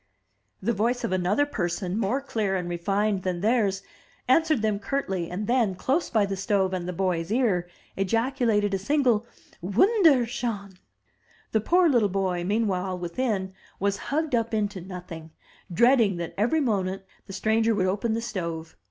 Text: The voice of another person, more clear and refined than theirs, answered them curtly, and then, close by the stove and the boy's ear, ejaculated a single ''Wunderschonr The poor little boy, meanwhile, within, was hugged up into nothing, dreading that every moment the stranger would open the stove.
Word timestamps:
The 0.63 0.73
voice 0.73 1.03
of 1.03 1.11
another 1.11 1.45
person, 1.45 1.95
more 1.95 2.21
clear 2.21 2.55
and 2.55 2.67
refined 2.67 3.21
than 3.21 3.41
theirs, 3.41 3.83
answered 4.27 4.63
them 4.63 4.79
curtly, 4.79 5.29
and 5.29 5.45
then, 5.45 5.75
close 5.75 6.09
by 6.09 6.25
the 6.25 6.35
stove 6.35 6.73
and 6.73 6.87
the 6.87 6.91
boy's 6.91 7.31
ear, 7.31 7.69
ejaculated 7.95 8.73
a 8.73 8.79
single 8.79 9.27
''Wunderschonr 9.61 10.75
The 11.51 11.61
poor 11.61 11.87
little 11.87 12.09
boy, 12.09 12.43
meanwhile, 12.43 12.97
within, 12.97 13.53
was 13.79 13.97
hugged 14.09 14.33
up 14.33 14.55
into 14.55 14.81
nothing, 14.81 15.29
dreading 15.71 16.17
that 16.17 16.33
every 16.35 16.61
moment 16.61 17.03
the 17.27 17.33
stranger 17.33 17.75
would 17.75 17.85
open 17.85 18.15
the 18.15 18.21
stove. 18.21 18.75